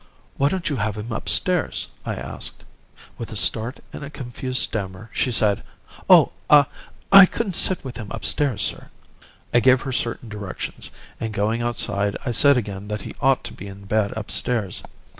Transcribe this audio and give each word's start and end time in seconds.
'Why 0.35 0.49
don't 0.49 0.67
you 0.67 0.77
have 0.77 0.97
him 0.97 1.11
upstairs?' 1.11 1.87
I 2.07 2.15
asked. 2.15 2.65
With 3.19 3.31
a 3.31 3.35
start 3.35 3.81
and 3.93 4.03
a 4.03 4.09
confused 4.09 4.59
stammer 4.59 5.11
she 5.13 5.31
said, 5.31 5.63
'Oh! 6.09 6.31
ah! 6.49 6.65
I 7.11 7.27
couldn't 7.27 7.53
sit 7.53 7.83
with 7.83 7.97
him 7.97 8.07
upstairs, 8.09 8.63
Sir.' 8.63 8.89
"I 9.53 9.59
gave 9.59 9.81
her 9.83 9.91
certain 9.91 10.27
directions; 10.27 10.89
and 11.19 11.35
going 11.35 11.61
outside, 11.61 12.17
I 12.25 12.31
said 12.31 12.57
again 12.57 12.87
that 12.87 13.01
he 13.03 13.13
ought 13.21 13.43
to 13.43 13.53
be 13.53 13.67
in 13.67 13.85
bed 13.85 14.11
upstairs. 14.15 14.81